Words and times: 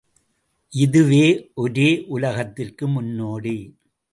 இதுவே 0.73 1.25
ஒரே 1.55 1.89
யுலகத்திற்கு 2.09 2.87
முன்னோடி. 2.87 3.57